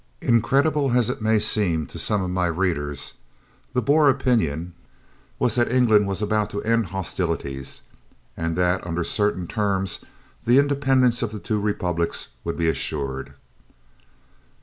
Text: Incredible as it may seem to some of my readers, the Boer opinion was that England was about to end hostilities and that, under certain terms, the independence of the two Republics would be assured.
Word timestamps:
Incredible 0.23 0.93
as 0.93 1.11
it 1.11 1.21
may 1.21 1.37
seem 1.37 1.85
to 1.85 1.99
some 1.99 2.23
of 2.23 2.31
my 2.31 2.47
readers, 2.47 3.13
the 3.73 3.83
Boer 3.83 4.09
opinion 4.09 4.73
was 5.37 5.53
that 5.53 5.71
England 5.71 6.07
was 6.07 6.23
about 6.23 6.49
to 6.49 6.63
end 6.63 6.87
hostilities 6.87 7.83
and 8.35 8.55
that, 8.55 8.83
under 8.83 9.03
certain 9.03 9.45
terms, 9.45 9.99
the 10.43 10.57
independence 10.57 11.21
of 11.21 11.31
the 11.31 11.37
two 11.39 11.59
Republics 11.61 12.29
would 12.43 12.57
be 12.57 12.67
assured. 12.67 13.35